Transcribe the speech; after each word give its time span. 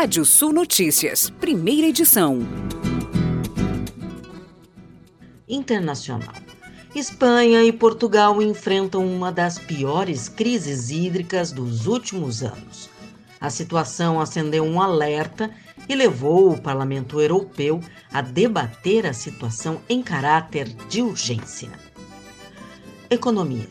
Rádio 0.00 0.24
Sul 0.24 0.52
Notícias, 0.52 1.28
primeira 1.28 1.88
edição. 1.88 2.38
Internacional. 5.48 6.34
Espanha 6.94 7.64
e 7.64 7.72
Portugal 7.72 8.40
enfrentam 8.40 9.04
uma 9.04 9.32
das 9.32 9.58
piores 9.58 10.28
crises 10.28 10.90
hídricas 10.90 11.50
dos 11.50 11.88
últimos 11.88 12.44
anos. 12.44 12.88
A 13.40 13.50
situação 13.50 14.20
acendeu 14.20 14.62
um 14.62 14.80
alerta 14.80 15.50
e 15.88 15.96
levou 15.96 16.52
o 16.52 16.62
Parlamento 16.62 17.20
Europeu 17.20 17.80
a 18.12 18.22
debater 18.22 19.04
a 19.04 19.12
situação 19.12 19.80
em 19.88 20.00
caráter 20.00 20.68
de 20.88 21.02
urgência. 21.02 21.70
Economia. 23.10 23.68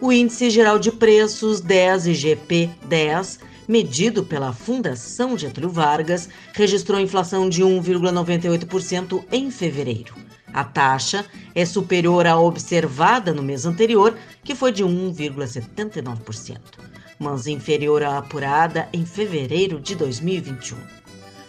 O 0.00 0.12
Índice 0.12 0.50
Geral 0.50 0.80
de 0.80 0.90
Preços 0.90 1.60
10 1.60 2.08
IGP 2.08 2.70
10, 2.88 3.38
medido 3.66 4.24
pela 4.24 4.52
Fundação 4.52 5.36
Getúlio 5.36 5.70
Vargas, 5.70 6.28
registrou 6.52 7.00
inflação 7.00 7.48
de 7.48 7.62
1,98% 7.62 9.24
em 9.32 9.50
fevereiro. 9.50 10.14
A 10.52 10.62
taxa 10.62 11.26
é 11.54 11.64
superior 11.64 12.26
à 12.26 12.38
observada 12.38 13.34
no 13.34 13.42
mês 13.42 13.66
anterior, 13.66 14.16
que 14.44 14.54
foi 14.54 14.70
de 14.70 14.84
1,79%, 14.84 16.58
mas 17.18 17.48
inferior 17.48 18.04
à 18.04 18.18
apurada 18.18 18.88
em 18.92 19.04
fevereiro 19.04 19.80
de 19.80 19.96
2021. 19.96 20.78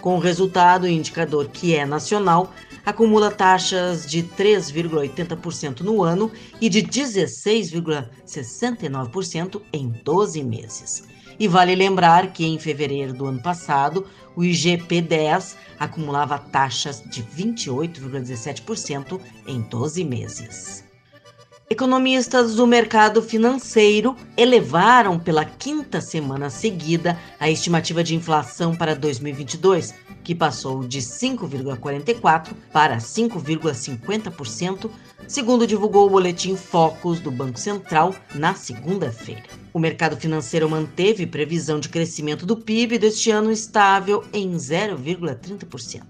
Com 0.00 0.16
o 0.16 0.20
resultado, 0.20 0.84
o 0.84 0.88
indicador 0.88 1.48
que 1.48 1.74
é 1.74 1.84
nacional 1.84 2.54
acumula 2.86 3.30
taxas 3.30 4.06
de 4.06 4.22
3,80% 4.22 5.80
no 5.80 6.02
ano 6.04 6.30
e 6.60 6.68
de 6.68 6.82
16,69% 6.82 9.62
em 9.72 9.88
12 9.88 10.44
meses. 10.44 11.15
E 11.38 11.46
vale 11.46 11.74
lembrar 11.74 12.32
que 12.32 12.46
em 12.46 12.58
fevereiro 12.58 13.12
do 13.12 13.26
ano 13.26 13.42
passado, 13.42 14.06
o 14.34 14.40
IGP-10 14.40 15.54
acumulava 15.78 16.38
taxas 16.38 17.02
de 17.02 17.22
28,17% 17.22 19.20
em 19.46 19.60
12 19.60 20.04
meses. 20.04 20.86
Economistas 21.68 22.54
do 22.54 22.64
mercado 22.64 23.20
financeiro 23.20 24.14
elevaram 24.36 25.18
pela 25.18 25.44
quinta 25.44 26.00
semana 26.00 26.48
seguida 26.48 27.18
a 27.40 27.50
estimativa 27.50 28.04
de 28.04 28.14
inflação 28.14 28.76
para 28.76 28.94
2022, 28.94 29.92
que 30.26 30.34
passou 30.34 30.82
de 30.82 30.98
5,44% 30.98 32.52
para 32.72 32.96
5,50%, 32.96 34.90
segundo 35.28 35.64
divulgou 35.68 36.04
o 36.04 36.10
boletim 36.10 36.56
Focus 36.56 37.20
do 37.20 37.30
Banco 37.30 37.60
Central 37.60 38.12
na 38.34 38.52
segunda-feira. 38.52 39.44
O 39.72 39.78
mercado 39.78 40.16
financeiro 40.16 40.68
manteve 40.68 41.28
previsão 41.28 41.78
de 41.78 41.88
crescimento 41.88 42.44
do 42.44 42.56
PIB 42.56 42.98
deste 42.98 43.30
ano 43.30 43.52
estável 43.52 44.24
em 44.32 44.50
0,30% 44.54 46.02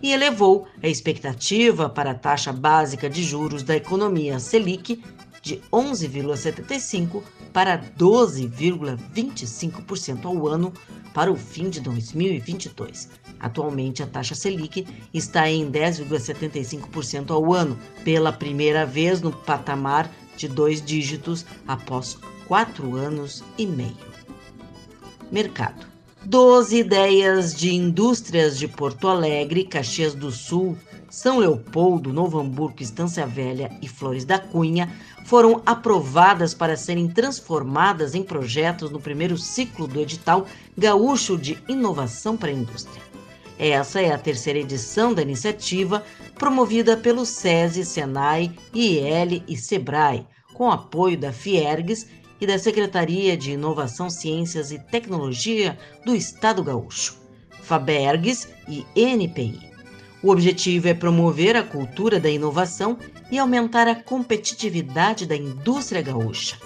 e 0.00 0.12
elevou 0.12 0.68
a 0.80 0.86
expectativa 0.86 1.88
para 1.88 2.12
a 2.12 2.14
taxa 2.14 2.52
básica 2.52 3.10
de 3.10 3.24
juros 3.24 3.64
da 3.64 3.74
economia 3.74 4.38
Selic 4.38 5.02
de 5.42 5.60
11,75% 5.72 7.22
para 7.52 7.78
12,25% 7.98 10.24
ao 10.24 10.48
ano 10.48 10.72
para 11.14 11.32
o 11.32 11.36
fim 11.36 11.70
de 11.70 11.80
2022. 11.80 13.08
Atualmente, 13.40 14.02
a 14.02 14.06
taxa 14.06 14.34
Selic 14.34 14.86
está 15.12 15.48
em 15.48 15.70
10,75% 15.70 17.30
ao 17.30 17.52
ano, 17.52 17.78
pela 18.04 18.32
primeira 18.32 18.84
vez 18.84 19.20
no 19.20 19.32
patamar 19.32 20.10
de 20.36 20.48
dois 20.48 20.82
dígitos 20.82 21.46
após 21.66 22.18
quatro 22.46 22.96
anos 22.96 23.44
e 23.56 23.66
meio. 23.66 23.96
Mercado. 25.30 25.97
12 26.24 26.76
ideias 26.76 27.54
de 27.54 27.74
indústrias 27.74 28.58
de 28.58 28.66
Porto 28.66 29.08
Alegre, 29.08 29.64
Caxias 29.64 30.14
do 30.14 30.30
Sul, 30.30 30.76
São 31.08 31.38
Leopoldo, 31.38 32.12
Novo 32.12 32.40
Hamburgo, 32.40 32.82
Estância 32.82 33.26
Velha 33.26 33.70
e 33.80 33.88
Flores 33.88 34.24
da 34.24 34.38
Cunha 34.38 34.92
foram 35.24 35.62
aprovadas 35.64 36.54
para 36.54 36.76
serem 36.76 37.08
transformadas 37.08 38.14
em 38.14 38.22
projetos 38.22 38.90
no 38.90 39.00
primeiro 39.00 39.38
ciclo 39.38 39.86
do 39.86 40.00
edital 40.00 40.46
Gaúcho 40.76 41.38
de 41.38 41.56
Inovação 41.68 42.36
para 42.36 42.50
a 42.50 42.54
Indústria. 42.54 43.02
Essa 43.58 44.00
é 44.00 44.12
a 44.12 44.18
terceira 44.18 44.58
edição 44.58 45.12
da 45.14 45.22
iniciativa, 45.22 46.04
promovida 46.36 46.96
pelo 46.96 47.26
SESI, 47.26 47.84
SENAI, 47.84 48.52
IEL 48.72 49.42
e 49.48 49.56
SEBRAE, 49.56 50.26
com 50.54 50.70
apoio 50.70 51.18
da 51.18 51.32
Fiergues 51.32 52.06
e 52.40 52.46
da 52.46 52.58
Secretaria 52.58 53.36
de 53.36 53.52
Inovação, 53.52 54.08
Ciências 54.08 54.70
e 54.70 54.78
Tecnologia 54.78 55.78
do 56.04 56.14
Estado 56.14 56.62
Gaúcho, 56.62 57.16
Fabergs 57.62 58.48
e 58.68 58.84
NPI. 58.94 59.68
O 60.22 60.30
objetivo 60.30 60.88
é 60.88 60.94
promover 60.94 61.54
a 61.56 61.62
cultura 61.62 62.18
da 62.18 62.28
inovação 62.28 62.98
e 63.30 63.38
aumentar 63.38 63.86
a 63.86 63.94
competitividade 63.94 65.26
da 65.26 65.36
indústria 65.36 66.02
gaúcha. 66.02 66.58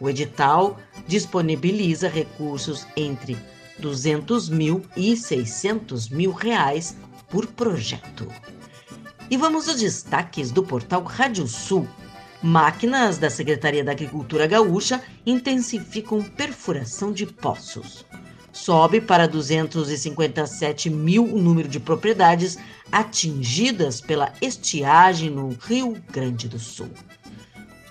O 0.00 0.08
edital 0.08 0.78
disponibiliza 1.06 2.08
recursos 2.08 2.86
entre 2.96 3.36
200 3.78 4.48
mil 4.48 4.82
e 4.96 5.16
600 5.16 6.08
mil 6.10 6.30
reais 6.30 6.96
por 7.28 7.46
projeto. 7.46 8.28
E 9.30 9.36
vamos 9.36 9.68
aos 9.68 9.80
destaques 9.80 10.50
do 10.50 10.62
portal 10.62 11.02
Rádio 11.02 11.48
Sul. 11.48 11.88
Máquinas 12.42 13.18
da 13.18 13.30
Secretaria 13.30 13.84
da 13.84 13.92
Agricultura 13.92 14.48
Gaúcha 14.48 15.00
intensificam 15.24 16.20
perfuração 16.20 17.12
de 17.12 17.24
poços. 17.24 18.04
Sobe 18.52 19.00
para 19.00 19.28
257 19.28 20.90
mil 20.90 21.24
o 21.24 21.40
número 21.40 21.68
de 21.68 21.78
propriedades 21.78 22.58
atingidas 22.90 24.00
pela 24.00 24.32
estiagem 24.42 25.30
no 25.30 25.50
Rio 25.50 25.96
Grande 26.10 26.48
do 26.48 26.58
Sul. 26.58 26.90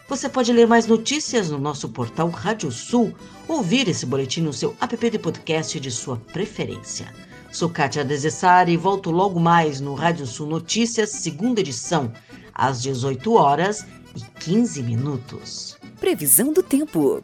Você 0.10 0.28
pode 0.28 0.52
ler 0.52 0.68
mais 0.68 0.86
notícias 0.86 1.50
no 1.50 1.58
nosso 1.58 1.88
portal 1.88 2.30
Rádio 2.30 2.70
Sul, 2.72 3.16
ouvir 3.48 3.88
esse 3.88 4.06
boletim 4.06 4.42
no 4.42 4.52
seu 4.52 4.76
app 4.82 5.10
de 5.10 5.18
podcast 5.18 5.80
de 5.80 5.90
sua 5.90 6.18
preferência. 6.18 7.08
Sou 7.54 7.70
Kátia 7.70 8.04
Desessari 8.04 8.74
e 8.74 8.78
volto 8.78 9.12
logo 9.12 9.40
mais 9.40 9.80
no 9.80 9.94
Rádio 9.94 10.28
Sul 10.28 10.48
Notícias, 10.48 11.12
segunda 11.12 11.62
edição, 11.62 12.12
às 12.54 12.82
18 12.82 13.34
horas 13.34 13.86
15 14.44 14.82
minutos. 14.82 15.78
Previsão 16.00 16.52
do 16.52 16.64
tempo. 16.64 17.24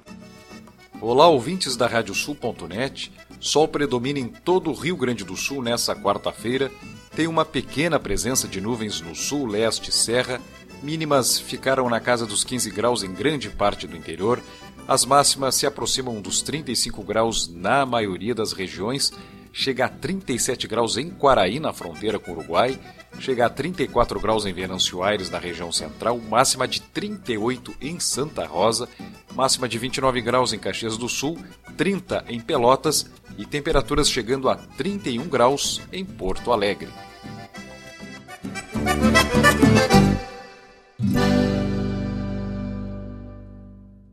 Olá, 1.01 1.27
ouvintes 1.27 1.75
da 1.75 1.87
Radiosul.net. 1.87 3.11
Sol 3.39 3.67
predomina 3.67 4.19
em 4.19 4.27
todo 4.27 4.69
o 4.69 4.73
Rio 4.75 4.95
Grande 4.95 5.23
do 5.23 5.35
Sul 5.35 5.63
nessa 5.63 5.95
quarta-feira. 5.95 6.71
Tem 7.15 7.25
uma 7.25 7.43
pequena 7.43 7.99
presença 7.99 8.47
de 8.47 8.61
nuvens 8.61 9.01
no 9.01 9.15
sul, 9.15 9.47
leste 9.47 9.89
e 9.89 9.91
serra. 9.91 10.39
Mínimas 10.83 11.39
ficaram 11.39 11.89
na 11.89 11.99
casa 11.99 12.23
dos 12.23 12.43
15 12.43 12.69
graus 12.69 13.01
em 13.01 13.11
grande 13.11 13.49
parte 13.49 13.87
do 13.87 13.97
interior. 13.97 14.39
As 14.87 15.03
máximas 15.03 15.55
se 15.55 15.65
aproximam 15.65 16.21
dos 16.21 16.43
35 16.43 17.01
graus 17.01 17.47
na 17.47 17.83
maioria 17.83 18.35
das 18.35 18.53
regiões. 18.53 19.11
Chega 19.59 19.85
a 19.85 19.89
37 19.89 20.67
graus 20.67 20.97
em 20.97 21.09
Quaraí, 21.09 21.59
na 21.59 21.73
fronteira 21.73 22.19
com 22.19 22.29
o 22.29 22.35
Uruguai. 22.35 22.79
Chega 23.19 23.47
a 23.47 23.49
34 23.49 24.19
graus 24.19 24.45
em 24.45 24.53
Venâncio 24.53 25.01
Aires, 25.01 25.31
na 25.31 25.39
região 25.39 25.71
central, 25.71 26.19
máxima 26.19 26.67
de 26.67 26.79
38 26.79 27.73
em 27.81 27.99
Santa 27.99 28.45
Rosa, 28.45 28.87
máxima 29.33 29.67
de 29.67 29.79
29 29.79 30.21
graus 30.21 30.53
em 30.53 30.59
Caxias 30.59 30.95
do 30.95 31.09
Sul, 31.09 31.39
30 31.75 32.25
em 32.29 32.39
Pelotas. 32.39 33.09
E 33.35 33.47
temperaturas 33.47 34.11
chegando 34.11 34.47
a 34.47 34.55
31 34.55 35.27
graus 35.27 35.81
em 35.91 36.05
Porto 36.05 36.51
Alegre. 36.51 36.89